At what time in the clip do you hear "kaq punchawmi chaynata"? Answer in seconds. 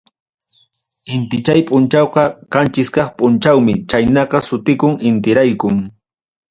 2.95-4.37